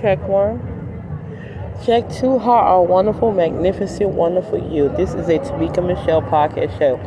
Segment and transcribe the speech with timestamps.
[0.00, 0.62] Check one.
[1.84, 2.38] Check two.
[2.38, 4.88] How are wonderful, magnificent, wonderful you?
[4.90, 7.00] This is a Tamika Michelle podcast show.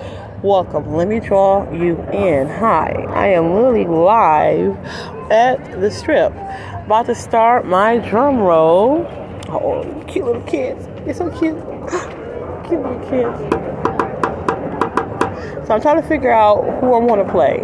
[0.43, 0.93] Welcome.
[0.93, 2.49] Let me draw you in.
[2.49, 4.75] Hi, I am Lily live
[5.31, 6.33] at the strip.
[6.33, 9.07] About to start my drum roll.
[9.47, 10.85] Oh, cute little kids.
[11.05, 11.55] They're so cute.
[12.67, 13.39] Cute little kids.
[15.67, 17.59] So I'm trying to figure out who I want to play,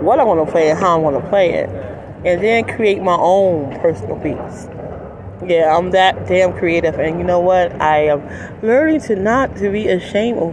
[0.00, 1.83] what I want to play, and how I want to play it,
[2.24, 4.68] and then create my own personal beats.
[5.46, 7.80] Yeah, I'm that damn creative, and you know what?
[7.80, 10.52] I am learning to not to be ashamed of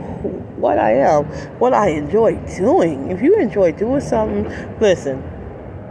[0.57, 1.25] what I am,
[1.59, 3.09] what I enjoy doing.
[3.09, 4.45] If you enjoy doing something,
[4.79, 5.23] listen,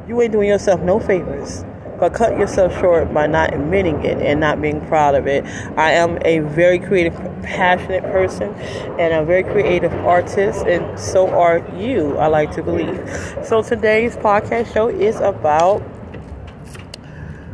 [0.06, 1.64] you ain't doing yourself no favors
[2.00, 5.44] but cut yourself short by not admitting it and not being proud of it.
[5.76, 8.54] I am a very creative, passionate person
[8.98, 12.98] and a very creative artist, and so are you, I like to believe.
[13.44, 15.82] So today's podcast show is about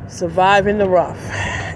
[0.09, 1.21] surviving the rough.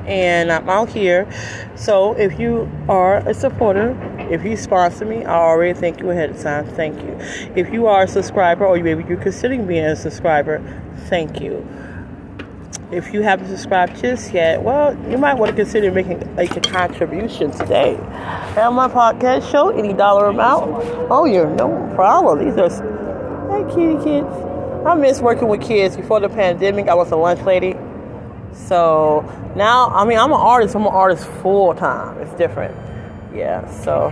[0.07, 1.31] And I'm out here.
[1.77, 3.97] So if you are a supporter,
[4.31, 6.67] if you sponsor me, I already thank you ahead of time.
[6.67, 7.17] Thank you.
[7.55, 10.63] If you are a subscriber or maybe you're considering being a subscriber,
[11.09, 11.67] thank you.
[12.93, 16.61] If you haven't subscribed just yet, well, you might want to consider making like a
[16.61, 17.95] contribution today.
[17.95, 20.73] And my podcast show, any dollar amount.
[21.09, 22.45] Oh, you're no problem.
[22.45, 22.69] These are
[23.49, 24.27] hey kitty kids.
[24.85, 25.97] I miss working with kids.
[25.97, 27.77] Before the pandemic, I was a lunch lady.
[28.53, 29.25] So
[29.55, 30.75] now, I mean, I'm an artist.
[30.75, 32.19] I'm an artist full time.
[32.19, 32.75] It's different.
[33.33, 33.71] Yeah.
[33.83, 34.09] So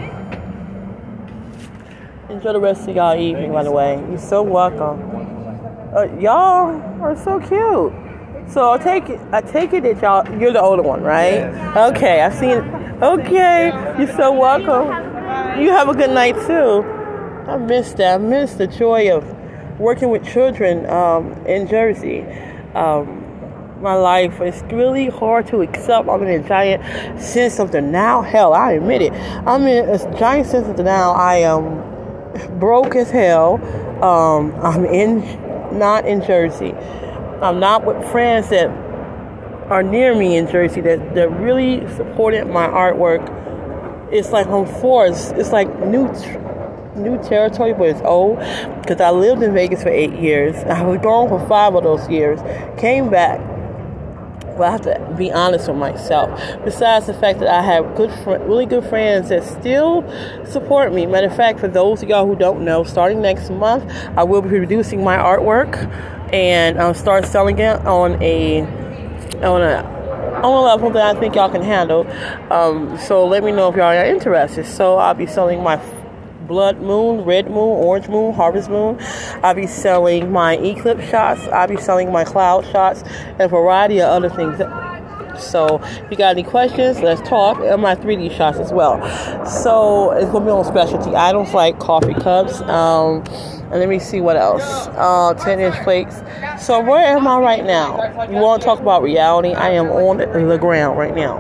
[2.31, 3.51] enjoy the rest of y'all evening.
[3.51, 5.03] By the way, you're so welcome.
[5.97, 8.08] Uh, y'all are so cute.
[8.50, 9.20] So I take it.
[9.30, 10.41] I take it that y'all.
[10.41, 11.34] You're the older one, right?
[11.34, 11.92] Yes.
[11.96, 12.22] Okay.
[12.22, 12.58] I've seen.
[13.02, 13.68] Okay.
[13.98, 15.60] You're so welcome.
[15.60, 16.82] You have a good night too.
[17.46, 18.14] I missed that.
[18.14, 19.24] I missed the joy of
[19.78, 22.22] working with children um, in Jersey.
[22.74, 23.24] Um,
[23.82, 26.08] my life is really hard to accept.
[26.08, 28.22] I'm in a giant sense of denial.
[28.22, 29.12] Hell, I admit it.
[29.12, 31.12] I'm in a giant sense of denial.
[31.12, 33.54] I am broke as hell.
[34.03, 36.75] Um, I'm in not in Jersey.
[37.41, 38.69] I'm not with friends that
[39.71, 43.22] are near me in Jersey that, that really supported my artwork.
[44.12, 45.32] It's like I'm forced.
[45.32, 46.09] It's like new
[46.97, 48.38] new territory, but it's old
[48.81, 50.56] because I lived in Vegas for eight years.
[50.65, 52.41] I was gone for five of those years.
[52.81, 53.41] Came back.
[54.59, 56.31] Well, I have to be honest with myself.
[56.65, 60.03] Besides the fact that I have good, fr- really good friends that still
[60.44, 61.06] support me.
[61.06, 64.43] Matter of fact, for those of y'all who don't know, starting next month, I will
[64.43, 68.62] be producing my artwork and um, start selling it on a
[69.43, 69.99] on a
[70.39, 72.06] on a level that I think y'all can handle.
[72.53, 74.67] Um, so let me know if y'all are interested.
[74.67, 75.81] So I'll be selling my
[76.47, 78.99] blood moon, red moon, orange moon, harvest moon.
[79.43, 81.47] I'll be selling my eclipse shots.
[81.49, 84.61] I'll be selling my cloud shots and a variety of other things.
[85.41, 87.59] So if you got any questions, let's talk.
[87.60, 88.99] And my 3D shots as well.
[89.47, 92.60] So it's gonna be on specialty items like coffee cups.
[92.62, 93.25] Um,
[93.71, 94.62] and let me see what else.
[94.93, 96.22] Uh, 10 inch plates.
[96.59, 98.26] So where am I right now?
[98.31, 99.53] You want to talk about reality?
[99.53, 101.37] I am on the ground right now.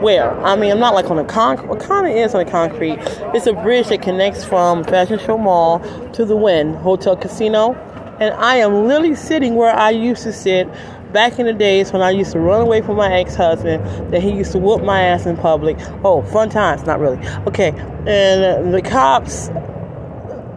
[0.00, 0.38] Where?
[0.40, 1.68] I mean, I'm not like on the concrete.
[1.68, 2.98] What kind of is on the concrete?
[3.34, 5.78] It's a bridge that connects from Fashion Show Mall
[6.12, 7.74] to the Wynn Hotel Casino.
[8.20, 10.68] And I am literally sitting where I used to sit
[11.12, 14.30] back in the days when I used to run away from my ex-husband, that he
[14.32, 15.76] used to whoop my ass in public.
[16.04, 17.18] Oh, fun times, not really.
[17.46, 19.48] Okay, and uh, the cops,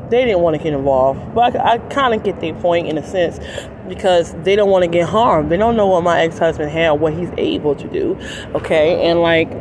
[0.09, 2.97] they didn't want to get involved, but I, I kind of get their point in
[2.97, 3.39] a sense
[3.88, 5.51] because they don't want to get harmed.
[5.51, 8.17] They don't know what my ex-husband had, what he's able to do.
[8.55, 9.51] Okay, and like.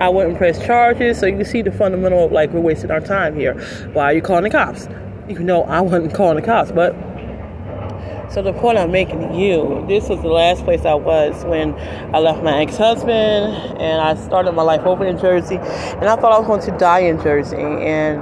[0.00, 3.00] I wouldn't press charges, so you can see the fundamental of like we're wasting our
[3.00, 3.54] time here.
[3.92, 4.88] Why are you calling the cops?
[5.28, 6.92] Even though I wasn't calling the cops, but
[8.32, 11.74] so the point I'm making to you, this was the last place I was when
[12.14, 15.56] I left my ex-husband and I started my life over in Jersey.
[15.56, 17.56] And I thought I was going to die in Jersey.
[17.56, 18.20] And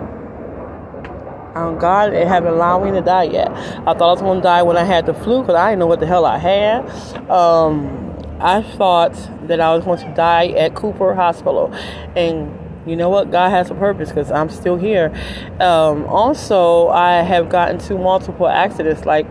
[1.56, 3.50] um, God it haven't allowed me to die yet.
[3.50, 5.80] I thought I was going to die when I had the flu because I didn't
[5.80, 6.88] know what the hell I had.
[7.30, 9.14] Um, I thought
[9.46, 11.72] that I was going to die at Cooper Hospital.
[12.16, 13.30] And you know what?
[13.30, 15.12] God has a purpose because I'm still here.
[15.60, 19.26] Um, also, I have gotten to multiple accidents, like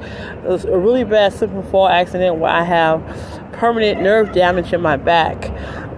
[0.46, 3.02] a really bad slip and fall accident where I have
[3.54, 5.50] permanent nerve damage in my back.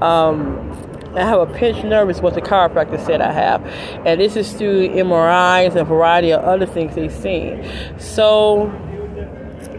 [0.01, 0.68] Um,
[1.15, 3.65] I have a pinched nerve, is what the chiropractor said I have.
[4.06, 7.65] And this is through MRIs and a variety of other things they've seen.
[8.00, 8.71] So,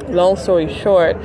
[0.08, 1.16] long story short,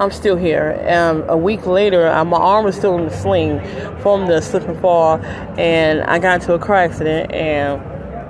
[0.00, 0.80] I'm still here.
[0.88, 3.60] Um, a week later, uh, my arm was still in the sling
[4.00, 5.18] from the slip and fall,
[5.58, 7.82] and I got into a car accident, and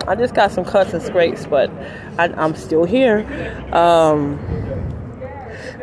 [0.09, 1.71] I just got some cuts and scrapes, but
[2.19, 3.27] I, am still here.
[3.73, 4.39] Um,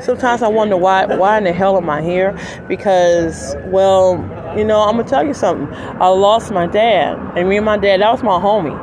[0.01, 2.38] Sometimes I wonder why why in the hell am I here?
[2.67, 4.17] Because well,
[4.57, 5.73] you know, I'm gonna tell you something.
[5.73, 8.77] I lost my dad, and me and my dad, that was my homie,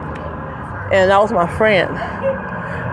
[0.93, 1.91] and that was my friend.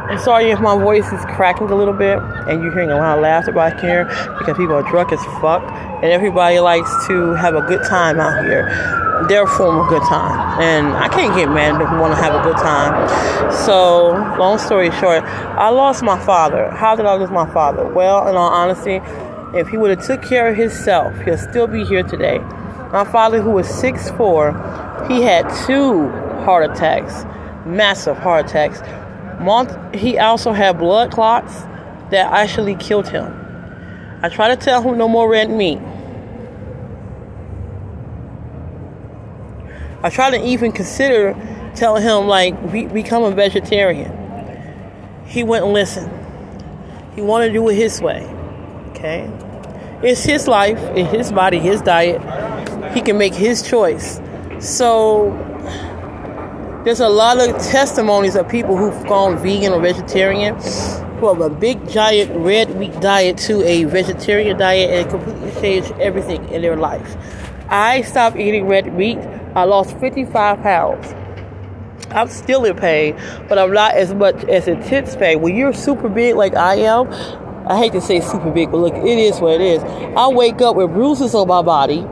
[0.09, 3.19] I'm sorry if my voice is cracking a little bit and you're hearing a lot
[3.19, 4.05] of laughter back here
[4.39, 5.61] because people are drunk as fuck
[6.01, 8.65] and everybody likes to have a good time out here.
[9.27, 10.59] Their form of good time.
[10.59, 13.53] And I can't get mad if you want to have a good time.
[13.53, 16.71] So, long story short, I lost my father.
[16.71, 17.85] How did I lose my father?
[17.85, 19.01] Well, in all honesty,
[19.55, 22.39] if he would have took care of himself, he'll still be here today.
[22.91, 26.09] My father, who was 6'4", he had two
[26.45, 27.25] heart attacks,
[27.67, 28.81] massive heart attacks
[29.39, 31.61] Mont- he also had blood clots
[32.11, 33.33] that actually killed him.
[34.21, 35.79] I try to tell him no more red meat.
[40.01, 41.35] I try to even consider
[41.75, 44.15] telling him like be- become a vegetarian.
[45.25, 46.09] He wouldn't listen.
[47.15, 48.25] He wanted to do it his way.
[48.89, 49.29] Okay,
[50.01, 52.21] it's his life, it's his body, his diet.
[52.93, 54.19] He can make his choice.
[54.59, 55.31] So
[56.85, 60.57] there's a lot of testimonies of people who've gone vegan or vegetarian
[61.19, 66.47] from a big giant red meat diet to a vegetarian diet and completely changed everything
[66.49, 67.17] in their life.
[67.67, 69.17] I stopped eating red meat.
[69.55, 71.13] I lost 55 pounds.
[72.11, 75.41] I'm still in pain, but I'm not as much as intense pain.
[75.41, 77.11] When you're super big like I am,
[77.67, 79.83] I hate to say super big, but look, it is what it is.
[80.15, 82.07] I wake up with bruises on my body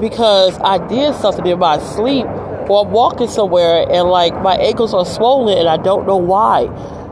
[0.00, 2.26] because I did something in my sleep
[2.68, 6.62] or I'm walking somewhere and like my ankles are swollen and I don't know why.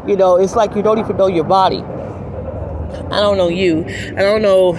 [0.07, 1.83] You know, it's like you don't even know your body.
[1.83, 3.85] I don't know you.
[3.87, 4.77] I don't know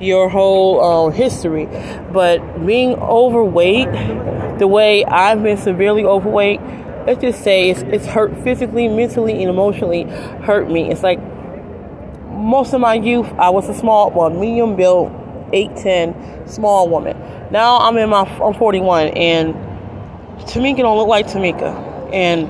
[0.00, 1.66] your whole uh, history,
[2.12, 3.88] but being overweight,
[4.58, 6.60] the way I've been severely overweight,
[7.06, 10.90] let's just say it's, it's hurt physically, mentally, and emotionally hurt me.
[10.90, 11.20] It's like
[12.30, 15.12] most of my youth, I was a small one, medium built,
[15.52, 17.16] 8'10, small woman.
[17.50, 19.67] Now I'm in my, I'm 41 and
[20.46, 22.48] Tamika don't look like Tamika, and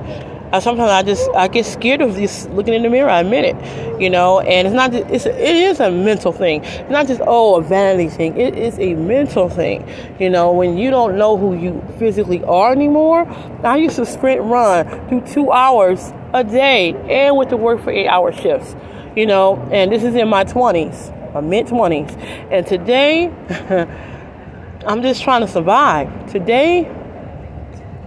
[0.51, 3.09] I, sometimes I just I get scared of just looking in the mirror.
[3.09, 4.39] I admit it, you know.
[4.39, 6.63] And it's not just, it's it is a mental thing.
[6.63, 8.35] It's not just oh a vanity thing.
[8.35, 9.87] It is a mental thing,
[10.19, 10.51] you know.
[10.51, 13.27] When you don't know who you physically are anymore.
[13.63, 17.91] I used to sprint run do two hours a day and went to work for
[17.91, 18.75] eight hour shifts,
[19.15, 19.57] you know.
[19.71, 22.09] And this is in my twenties, my mid twenties,
[22.49, 23.27] and today
[24.87, 26.31] I'm just trying to survive.
[26.31, 26.89] Today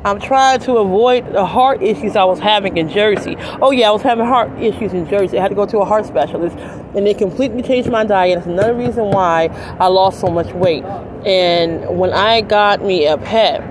[0.05, 3.37] I'm trying to avoid the heart issues I was having in Jersey.
[3.61, 5.39] Oh yeah, I was having heart issues in Jersey.
[5.39, 8.39] I had to go to a heart specialist, and they completely changed my diet.
[8.39, 9.47] That's another reason why
[9.79, 10.83] I lost so much weight.
[11.25, 13.63] And when I got me a pet,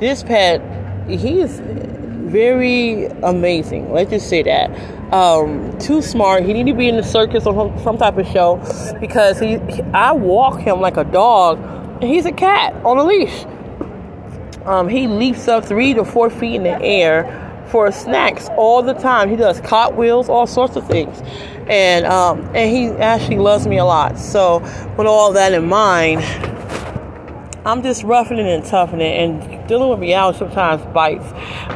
[0.00, 0.62] this pet,
[1.06, 3.92] he's very amazing.
[3.92, 4.70] Let's just say that.
[5.12, 6.44] Um, too smart.
[6.44, 8.56] He need to be in the circus or some, some type of show
[9.00, 9.56] because he,
[9.92, 11.58] I walk him like a dog.
[12.00, 13.44] And he's a cat on a leash.
[14.66, 18.94] Um, he leaps up three to four feet in the air for snacks all the
[18.94, 19.30] time.
[19.30, 21.22] He does cartwheels, all sorts of things,
[21.68, 24.18] and um, and he actually loves me a lot.
[24.18, 24.58] So
[24.96, 26.22] with all that in mind,
[27.64, 31.26] I'm just roughing it and toughing it, and dealing with reality sometimes bites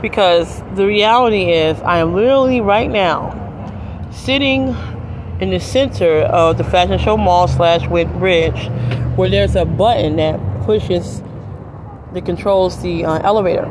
[0.03, 3.43] because the reality is I am literally right now
[4.13, 4.77] sitting
[5.41, 8.69] in the center of the Fashion Show Mall slash Wynn Bridge,
[9.17, 11.23] where there's a button that pushes
[12.17, 13.67] that controls the uh, elevator.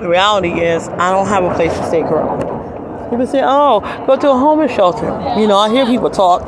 [0.00, 2.46] The reality is, I don't have a place to stay currently.
[3.10, 5.06] People say, oh, go to a homeless shelter.
[5.36, 6.44] You know, I hear people talk.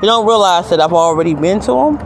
[0.00, 1.98] They don't realize that I've already been to them.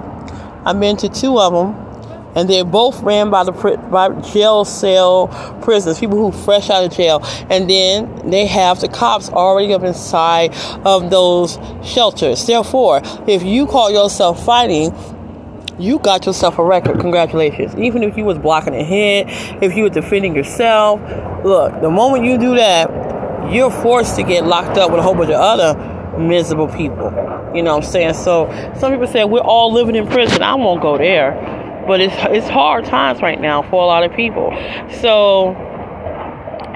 [0.66, 3.52] I've been to two of them, and they're both ran by the
[3.90, 5.28] by jail cell
[5.62, 9.82] prisoners, people who fresh out of jail, and then they have the cops already up
[9.82, 12.46] inside of those shelters.
[12.46, 14.92] Therefore, if you call yourself fighting
[15.78, 17.00] you got yourself a record.
[17.00, 17.74] Congratulations.
[17.76, 19.26] Even if you was blocking a hit,
[19.62, 21.00] if you were defending yourself,
[21.44, 25.14] look, the moment you do that, you're forced to get locked up with a whole
[25.14, 27.10] bunch of other miserable people.
[27.54, 28.14] You know what I'm saying?
[28.14, 30.42] So some people say we're all living in prison.
[30.42, 31.62] I won't go there.
[31.86, 34.50] But it's it's hard times right now for a lot of people.
[35.02, 35.52] So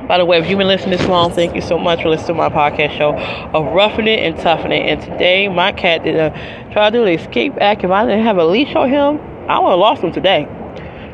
[0.08, 2.28] by the way, if you've been listening this long, thank you so much for listening
[2.28, 3.14] to my podcast show
[3.54, 4.86] of Roughing It and Toughing It.
[4.86, 6.30] And today, my cat did a,
[6.72, 7.84] try to do an escape act.
[7.84, 10.48] If I didn't have a leash on him, I would have lost him today.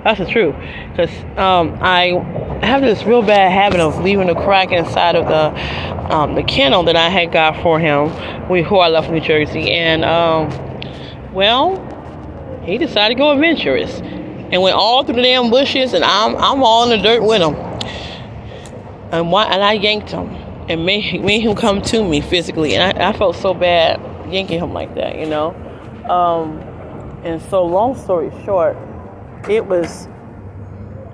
[0.05, 0.55] That's the truth.
[0.91, 2.23] Because um, I
[2.63, 6.85] have this real bad habit of leaving a crack inside of the um, the kennel
[6.85, 8.11] that I had got for him
[8.47, 9.73] who I left New Jersey.
[9.73, 10.51] And, um,
[11.33, 11.81] well,
[12.63, 16.63] he decided to go adventurous and went all through the damn bushes, and I'm, I'm
[16.63, 17.74] all in the dirt with him
[19.15, 20.29] and, and I yanked him.
[20.69, 22.75] and made, made him come to me physically.
[22.75, 24.01] And I, I felt so bad
[24.33, 25.51] yanking him like that, you know.
[26.09, 26.61] Um,
[27.25, 28.77] and so, long story short,
[29.49, 30.09] it was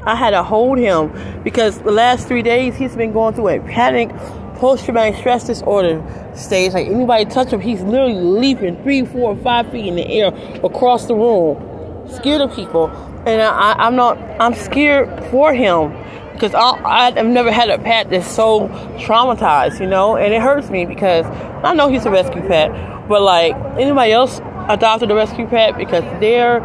[0.04, 3.60] I had to hold him because the last three days he's been going through a
[3.60, 4.08] panic,
[4.56, 6.02] post traumatic stress disorder
[6.34, 6.72] stage.
[6.72, 10.28] Like anybody touch him, he's literally leaping three, four, five feet in the air
[10.64, 12.88] across the room, scared of people.
[13.26, 15.92] And I, am not, I'm scared for him
[16.40, 20.86] because I've never had a pet that's so traumatized, you know, and it hurts me
[20.86, 21.26] because
[21.62, 22.70] I know he's a rescue pet,
[23.08, 26.60] but like anybody else adopted a rescue pet because they're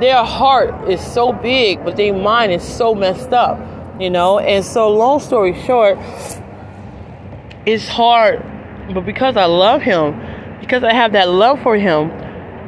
[0.00, 3.60] their heart is so big, but their mind is so messed up,
[4.00, 4.38] you know.
[4.38, 5.98] And so, long story short,
[7.66, 8.42] it's hard,
[8.94, 10.18] but because I love him,
[10.60, 12.10] because I have that love for him,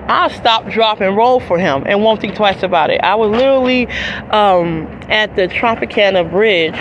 [0.09, 3.01] I'll stop, drop, and roll for him and won't think twice about it.
[3.03, 3.87] I was literally
[4.31, 6.77] um, at the Tropicana Bridge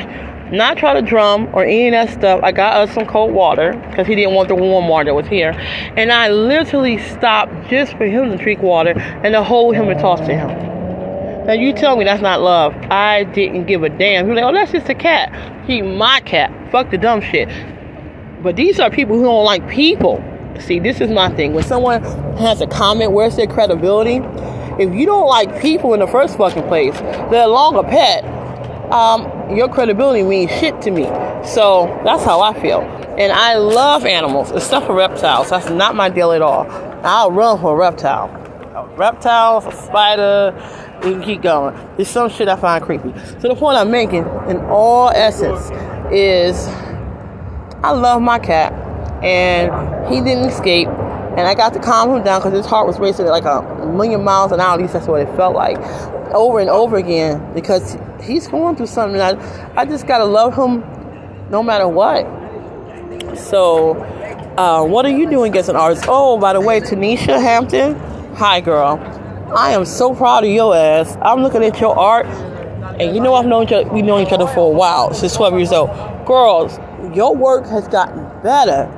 [0.52, 2.42] not try to drum or any of that stuff.
[2.44, 5.28] I got us some cold water because he didn't want the warm water that was
[5.28, 5.52] here.
[5.98, 10.00] And I literally stopped just for him to drink water and to hold him and
[10.00, 10.50] talk to him.
[11.48, 12.76] Now you tell me that's not love.
[12.92, 14.28] I didn't give a damn.
[14.28, 15.66] You're like, oh, that's just a cat.
[15.66, 16.52] He my cat.
[16.72, 17.50] Fuck the dumb shit.
[18.44, 20.24] But these are people who don't like people.
[20.60, 21.54] See, this is my thing.
[21.54, 22.04] When someone
[22.38, 24.22] has a comment, where's their credibility?
[24.82, 27.00] If you don't like people in the first fucking place,
[27.32, 28.26] let alone a pet,
[28.92, 31.06] um, your credibility means shit to me.
[31.46, 32.82] So that's how I feel.
[33.18, 35.50] And I love animals, except for reptiles.
[35.50, 36.70] That's not my deal at all.
[37.04, 38.30] I'll run for a reptile.
[38.76, 40.54] A reptile, a spider,
[41.04, 41.76] we can keep going.
[41.96, 43.14] There's some shit I find creepy.
[43.40, 45.72] So the point I'm making, in all essence,
[46.12, 46.68] is
[47.84, 48.74] I love my cat,
[49.26, 50.88] and he didn't escape.
[50.88, 53.86] And I got to calm him down because his heart was racing at like a
[53.88, 54.76] million miles an hour.
[54.76, 55.78] At least that's what it felt like,
[56.34, 57.54] over and over again.
[57.54, 59.20] Because he's going through something.
[59.20, 59.36] I,
[59.76, 60.80] I just gotta love him
[61.50, 62.26] no matter what.
[63.38, 63.96] So,
[64.58, 66.06] uh, what are you doing as an artist?
[66.08, 67.96] Oh, by the way, Tanisha Hampton,
[68.36, 68.98] hi girl.
[69.56, 71.18] I am so proud of your ass.
[71.22, 74.48] I'm looking at your art, and you know I've known other, we known each other
[74.48, 75.90] for a while, since 12 years old.
[76.26, 76.80] Girls,
[77.16, 78.90] your work has gotten better.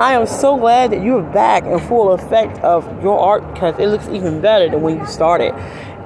[0.00, 3.86] I am so glad that you're back in full effect of your art because it
[3.86, 5.54] looks even better than when you started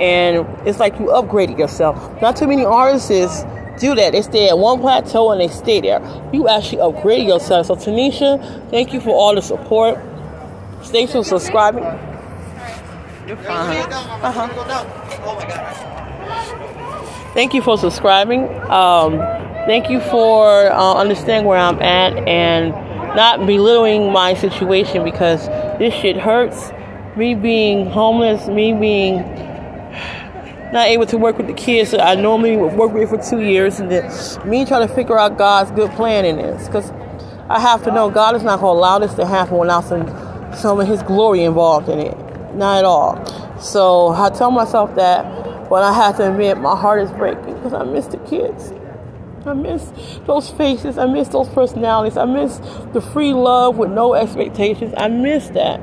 [0.00, 2.20] and it's like you upgraded yourself.
[2.20, 3.44] Not too many artists
[3.78, 4.12] do that.
[4.12, 6.00] They stay at one plateau and they stay there.
[6.32, 7.66] You actually upgraded yourself.
[7.66, 9.98] So Tanisha, thank you for all the support.
[10.82, 11.84] Stay tuned, subscribing.
[13.26, 13.92] You're fine.
[13.92, 14.48] Uh-huh.
[17.34, 18.48] Thank you for subscribing.
[18.70, 19.18] Um,
[19.66, 22.85] thank you for uh, understanding where I'm at and
[23.16, 25.46] not belittling my situation because
[25.78, 26.70] this shit hurts.
[27.16, 29.16] Me being homeless, me being
[30.72, 33.80] not able to work with the kids that I normally work with for two years,
[33.80, 34.04] and then
[34.48, 36.66] me trying to figure out God's good plan in this.
[36.66, 36.90] Because
[37.48, 40.06] I have to know God is not going to allow this to happen without some,
[40.54, 42.16] some of His glory involved in it.
[42.54, 43.58] Not at all.
[43.58, 47.72] So I tell myself that, but I have to admit my heart is breaking because
[47.72, 48.72] I miss the kids.
[49.46, 49.92] I miss
[50.26, 50.98] those faces.
[50.98, 52.16] I miss those personalities.
[52.16, 52.58] I miss
[52.92, 54.92] the free love with no expectations.
[54.96, 55.80] I miss that.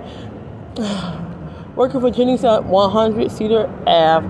[1.76, 4.28] Working for Jennings at 100 Cedar Ave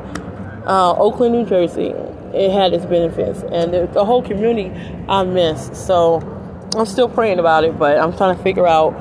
[0.66, 1.88] uh, Oakland, New Jersey.
[2.34, 4.72] It had its benefits, and the, the, whole community
[5.08, 5.70] I miss.
[5.74, 6.20] So
[6.76, 8.92] I'm still praying about it, but I'm trying to figure out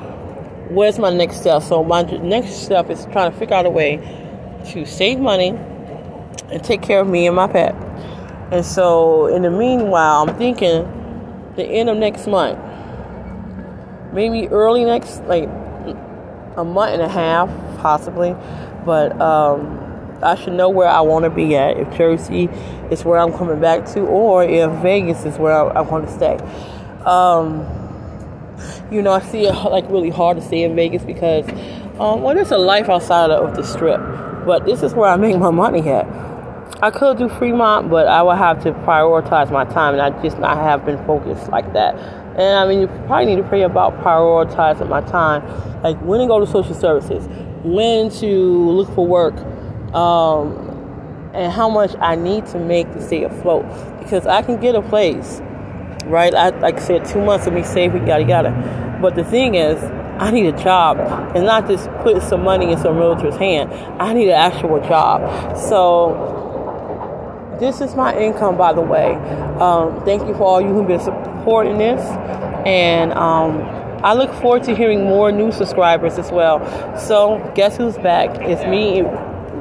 [0.71, 1.63] where's my next step.
[1.63, 3.97] So my next step is trying to figure out a way
[4.71, 5.49] to save money
[6.51, 7.75] and take care of me and my pet.
[8.53, 10.83] And so in the meanwhile, I'm thinking
[11.55, 12.59] the end of next month,
[14.13, 15.45] maybe early next, like
[16.55, 18.35] a month and a half, possibly.
[18.85, 21.77] But um, I should know where I want to be at.
[21.77, 22.43] If Jersey
[22.91, 26.13] is where I'm coming back to, or if Vegas is where I, I want to
[26.13, 26.35] stay.
[27.05, 27.65] Um,
[28.91, 31.49] you know, I see it like really hard to stay in Vegas because,
[31.99, 33.99] um, well, there's a life outside of the strip,
[34.45, 36.22] but this is where I make my money at.
[36.83, 40.37] I could do Fremont, but I would have to prioritize my time, and I just
[40.37, 41.95] not have been focused like that.
[41.95, 45.41] And I mean, you probably need to pray about prioritizing my time,
[45.81, 47.25] like when to go to social services,
[47.63, 49.33] when to look for work,
[49.95, 53.63] um, and how much I need to make to stay afloat.
[53.99, 55.39] Because I can get a place,
[56.07, 56.35] right?
[56.35, 58.99] I, like I said, two months of me saving, yada yada.
[59.01, 59.81] But the thing is,
[60.19, 60.97] I need a job
[61.33, 63.71] and not just put some money in some realtor's hand.
[64.01, 65.57] I need an actual job.
[65.57, 66.32] So
[67.63, 69.15] this is my income, by the way.
[69.59, 72.01] Um, thank you for all you who've been supporting this,
[72.65, 73.61] and um,
[74.03, 76.59] I look forward to hearing more new subscribers as well.
[76.97, 78.41] So guess who's back?
[78.41, 79.01] It's me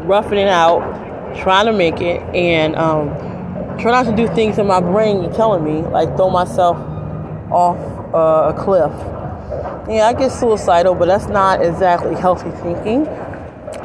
[0.05, 3.09] roughing it out, trying to make it, and um,
[3.79, 6.77] try not to do things in my brain You're telling me, like throw myself
[7.53, 7.79] off
[8.13, 8.93] uh, a cliff.
[9.89, 13.07] Yeah, I get suicidal, but that's not exactly healthy thinking.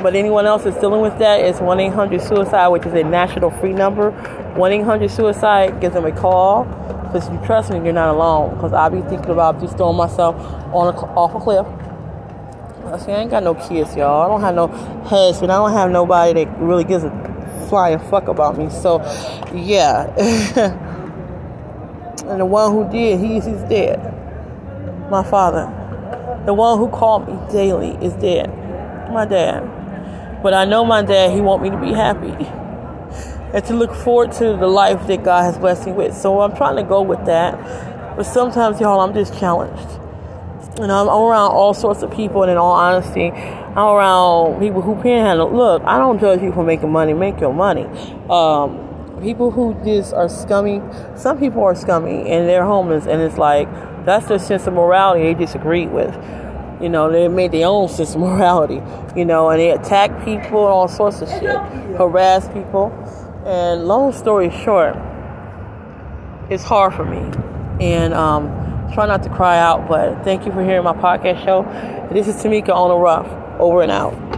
[0.01, 3.49] But anyone else that's dealing with that, it's 1 800 Suicide, which is a national
[3.49, 4.11] free number.
[4.55, 6.65] 1 800 Suicide, give them a call.
[7.03, 8.55] Because you trust me, you're not alone.
[8.55, 10.35] Because I'll be thinking about just throwing myself
[10.73, 11.65] on a, off a cliff.
[12.93, 14.23] I see, I ain't got no kids, y'all.
[14.23, 14.67] I don't have no
[15.07, 15.51] husband.
[15.51, 18.69] I don't have nobody that really gives a flying fuck about me.
[18.69, 18.99] So,
[19.53, 20.13] yeah.
[22.27, 23.99] and the one who did, he's, he's dead.
[25.09, 25.73] My father.
[26.45, 28.47] The one who called me daily is dead.
[29.11, 29.76] My dad.
[30.47, 32.31] But I know my dad, he want me to be happy
[33.53, 36.15] and to look forward to the life that God has blessed me with.
[36.15, 38.15] So I'm trying to go with that.
[38.15, 39.89] But sometimes, y'all, I'm just challenged.
[40.79, 44.95] And I'm, around all sorts of people, and in all honesty, I'm around people who
[44.95, 45.51] panhandle.
[45.51, 47.11] Look, I don't judge you for making money.
[47.11, 47.83] Make your money.
[48.29, 50.81] Um, people who just are scummy.
[51.17, 53.67] Some people are scummy, and they're homeless, and it's like
[54.05, 56.15] that's their sense of morality they disagree with.
[56.81, 58.81] You know, they made their own sense of morality,
[59.15, 61.55] you know, and they attack people and all sorts of shit,
[61.97, 62.91] harass people.
[63.45, 64.95] And long story short,
[66.49, 67.31] it's hard for me.
[67.83, 68.47] And um,
[68.93, 71.63] try not to cry out, but thank you for hearing my podcast show.
[72.11, 73.27] This is Tamika on the Rough.
[73.59, 74.36] Over and out.